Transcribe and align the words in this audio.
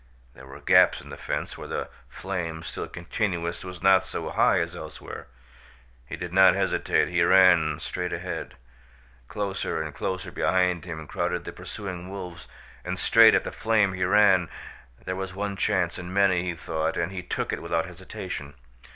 There 0.33 0.47
were 0.47 0.59
gaps 0.59 0.99
in 0.99 1.09
the 1.11 1.15
fence 1.15 1.59
where 1.59 1.67
the 1.67 1.87
flame, 2.09 2.63
still 2.63 2.87
continuous, 2.87 3.63
was 3.63 3.83
not 3.83 4.03
so 4.03 4.29
high 4.31 4.59
as 4.59 4.75
elsewhere. 4.75 5.27
He 6.07 6.15
did 6.15 6.33
not 6.33 6.55
hesitate. 6.55 7.07
He 7.09 7.21
ran 7.21 7.79
straight 7.79 8.11
ahead. 8.11 8.55
Closer 9.27 9.79
and 9.79 9.93
closer 9.93 10.31
behind 10.31 10.85
him 10.85 11.05
crowded 11.05 11.43
the 11.43 11.53
pursuing 11.53 12.09
wolves, 12.09 12.47
and 12.83 12.97
straight 12.97 13.35
at 13.35 13.43
the 13.43 13.51
flame 13.51 13.93
he 13.93 14.03
ran. 14.03 14.49
There 15.05 15.15
was 15.15 15.35
one 15.35 15.55
chance 15.55 15.99
in 15.99 16.11
many, 16.11 16.41
he 16.45 16.55
thought, 16.55 16.97
and 16.97 17.11
he 17.11 17.21
took 17.21 17.53
it 17.53 17.61
without 17.61 17.85
hesitation. 17.85 18.55